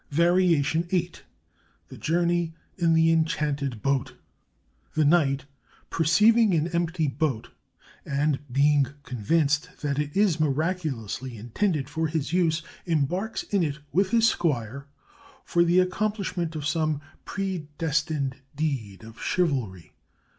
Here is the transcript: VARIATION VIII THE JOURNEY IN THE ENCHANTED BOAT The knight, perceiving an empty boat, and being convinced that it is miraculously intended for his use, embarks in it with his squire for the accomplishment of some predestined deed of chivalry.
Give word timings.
VARIATION 0.09 0.85
VIII 0.85 1.11
THE 1.89 1.97
JOURNEY 1.99 2.55
IN 2.79 2.95
THE 2.95 3.11
ENCHANTED 3.11 3.83
BOAT 3.83 4.15
The 4.95 5.05
knight, 5.05 5.45
perceiving 5.91 6.55
an 6.55 6.69
empty 6.69 7.07
boat, 7.07 7.49
and 8.03 8.39
being 8.51 8.87
convinced 9.03 9.69
that 9.83 9.99
it 9.99 10.17
is 10.17 10.39
miraculously 10.39 11.37
intended 11.37 11.87
for 11.87 12.07
his 12.07 12.33
use, 12.33 12.63
embarks 12.87 13.43
in 13.43 13.61
it 13.61 13.77
with 13.91 14.09
his 14.09 14.27
squire 14.27 14.87
for 15.45 15.63
the 15.63 15.77
accomplishment 15.77 16.55
of 16.55 16.65
some 16.65 16.99
predestined 17.23 18.37
deed 18.55 19.03
of 19.03 19.21
chivalry. 19.21 19.93